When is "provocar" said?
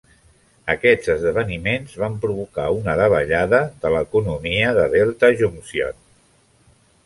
2.23-2.65